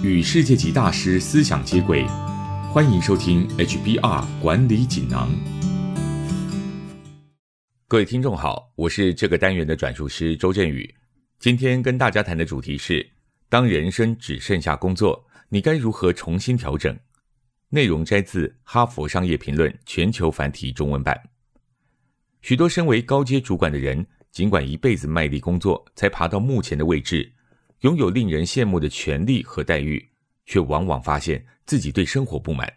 [0.00, 2.06] 与世界级大师思想接轨，
[2.72, 5.28] 欢迎收听 HBR 管理锦囊。
[7.88, 10.94] 各位听众好，我是这个单元的转述师周振宇。
[11.40, 13.04] 今天跟大家谈的主题是：
[13.48, 16.96] 当人生只剩下工作，你该如何重新调整？
[17.70, 21.20] 内容摘自《哈佛商业评论》全球繁体中文版。
[22.40, 27.32] 许多身为高阶主管的人，尽管一辈子卖力工作，才爬到目前的位置。
[27.80, 30.08] 拥有令人羡慕的权利和待遇，
[30.46, 32.72] 却往往发现自己对生活不满。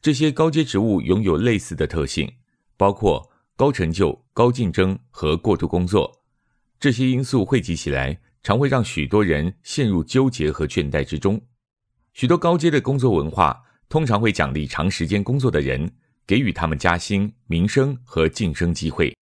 [0.00, 2.32] 这些高阶职务拥有类似的特性，
[2.76, 6.22] 包括高成就、高竞争和过度工作。
[6.78, 11.40] 这些因素汇集起来，常会让许多人陷入纠结和倦怠之中。
[12.12, 15.92] 许多高阶的工作文化通常会奖励长时间工作的人，
[16.26, 19.16] 给予他们加薪、名声和晋升机会。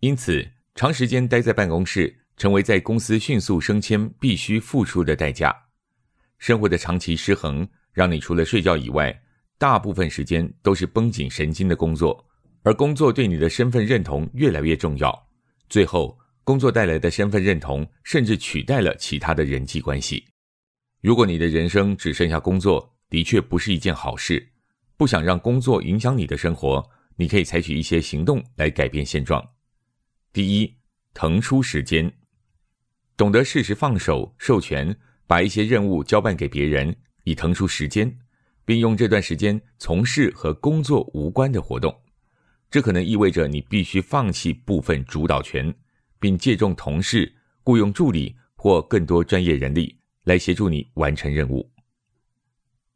[0.00, 2.21] 因此，长时间待在办公室。
[2.36, 5.54] 成为在公司迅速升迁必须付出的代价。
[6.38, 9.16] 生活的长期失衡，让你除了睡觉以外，
[9.58, 12.26] 大部分时间都是绷紧神经的工作，
[12.62, 15.28] 而工作对你的身份认同越来越重要。
[15.68, 20.24] 最后，工作带来的身份认同甚至取代了其他的人际关系。
[21.00, 24.48] 如果你的人生只剩下工作，的确不是一件好事。
[24.96, 26.84] 不想让工作影响你的生活，
[27.16, 29.44] 你可以采取一些行动来改变现状。
[30.32, 30.76] 第一，
[31.14, 32.12] 腾出时间。
[33.22, 34.96] 懂得适时放手、授权，
[35.28, 36.92] 把一些任务交办给别人，
[37.22, 38.18] 以腾出时间，
[38.64, 41.96] 并用这段时间从事和工作无关的活动。
[42.68, 45.72] 这可能意味着你必须放弃部分主导权，
[46.18, 51.70] 并借重同事、雇佣助理或更多专业人力来协助你完成任务。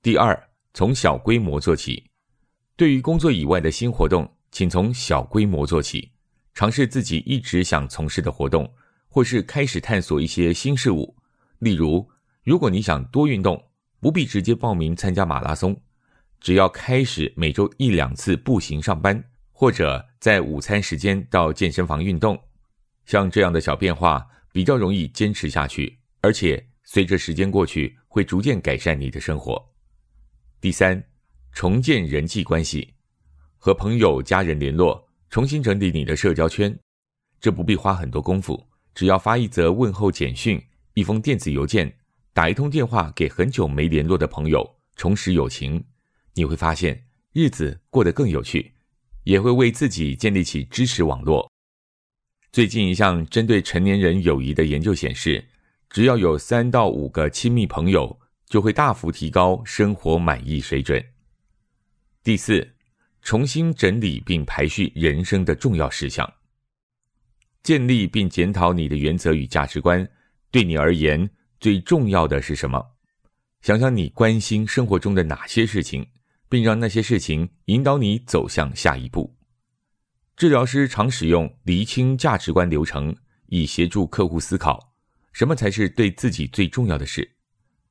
[0.03, 0.37] 第二，
[0.75, 2.03] 从小规模做起。
[2.75, 6.11] 对于工作以外的新活动，请从小规模做起，
[6.53, 8.69] 尝试自己一直想从事的活动。
[9.17, 11.17] 或是开始探索一些新事物，
[11.61, 12.07] 例如，
[12.43, 15.75] 如果你想多运动，不必直接报名参加马拉松，
[16.39, 22.39] 只要开始每周一两次步行上班，或者在午餐时间到健身房运动，
[23.07, 24.23] 像这样的小变化
[24.53, 29.67] 比较容易坚持下去，而且随着时间过去，会逐渐改善你的生活。
[30.61, 31.03] 第三，
[31.55, 32.93] 重建人际关系，
[33.57, 36.79] 和朋友、家人联络，重新整理你的社交圈，
[37.41, 38.63] 这不必花很多功夫。
[38.97, 40.61] 只要发一则问候简讯、
[40.95, 41.99] 一封电子邮件、
[42.33, 45.85] 打一通电话给很久没联络的朋友，重拾友情，
[46.33, 48.73] 你会发现日子过得更有趣，
[49.25, 51.53] 也会为自己建立起支持网络。
[52.51, 55.47] 最近一项针对成年人友谊的研究显示，
[55.91, 58.19] 只要有三到五个亲密朋友，
[58.49, 61.05] 就会大幅提高生活满意水准。
[62.23, 62.75] 第四，
[63.21, 66.33] 重新整理并排序人生的重要事项。
[67.67, 70.09] 建立并检讨你的原则与价值观，
[70.53, 71.29] 对你而言
[71.59, 72.81] 最重要的是什么？
[73.61, 76.07] 想想你关心生活中的哪些事情，
[76.49, 79.37] 并让那些事情引导你走向下一步。
[80.37, 83.13] 治疗师常使用厘清价值观流程，
[83.47, 84.95] 以协助客户思考
[85.33, 87.29] 什么才是对自己最重要的事。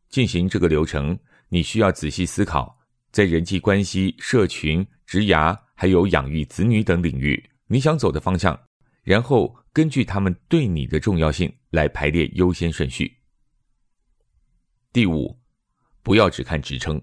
[0.08, 1.20] 进行这个流程，
[1.50, 2.80] 你需要仔细思考，
[3.12, 8.58] 在人际关系、社群、职涯，还有养育子女等领域，你想走的方向。
[9.06, 13.20] 然后根据他们对你的重要性来排列优先顺序。
[14.92, 15.40] 第五，
[16.02, 17.00] 不要只看职称，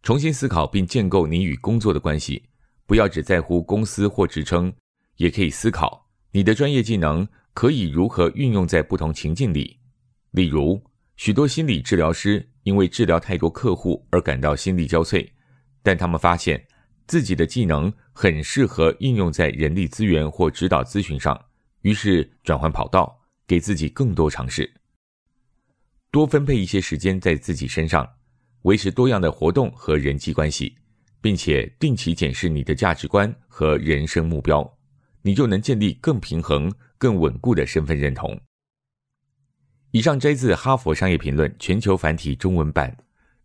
[0.00, 2.44] 重新思考并建构你与工作的关系。
[2.86, 4.72] 不要只在乎公司或职称，
[5.16, 9.80] 也可以思考你的专业技能可以如何运用在不同情境里。
[10.30, 10.80] 例如，
[11.16, 15.28] 许多心理治疗师因为治疗太多客户而感到心力交瘁，
[15.82, 16.64] 但他们发现。
[17.08, 17.90] 自己的技能
[18.20, 21.40] 很适合应用在人力资源或指导咨询上，
[21.82, 24.68] 于是转换跑道，给自己更多尝试，
[26.10, 28.04] 多分配一些时间在自己身上，
[28.62, 30.74] 维持多样的活动和人际关系，
[31.20, 34.68] 并且定期检视你的价值观和人生目标，
[35.22, 38.36] 你就能建立更平衡、更稳固的身份认同。
[39.92, 42.96] 以上摘自《哈佛商业评论》全球繁体中文版，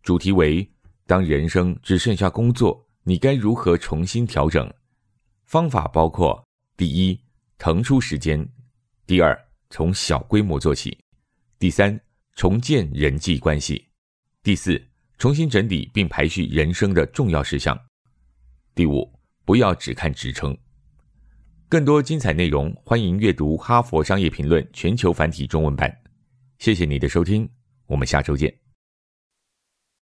[0.02, 0.68] 主题为：
[1.06, 2.83] 当人生只剩下工作。
[3.06, 4.72] 你该如何重新调整？
[5.44, 6.42] 方法包括：
[6.74, 7.20] 第一，
[7.58, 8.42] 腾出时间；
[9.06, 10.90] 第二，从小规模做起；
[11.58, 12.00] 第三，
[12.34, 13.76] 重建人际关系；
[14.42, 14.82] 第四，
[15.18, 17.76] 重新整理并排序人生的重要事项；
[18.74, 19.12] 第五，
[19.44, 20.56] 不要只看职称。
[21.68, 25.94] 更多精彩内容，欢迎阅读《哈佛商业评论》全球繁体中文版。
[26.58, 27.46] 谢谢你的收听，
[27.84, 28.63] 我们下周见。